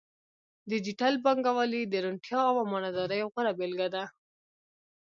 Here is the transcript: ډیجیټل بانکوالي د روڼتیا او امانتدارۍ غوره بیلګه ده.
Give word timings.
ډیجیټل 0.71 1.13
بانکوالي 1.25 1.81
د 1.87 1.93
روڼتیا 2.03 2.39
او 2.49 2.55
امانتدارۍ 2.65 3.21
غوره 3.31 3.51
بیلګه 3.59 3.87
ده. 3.95 4.03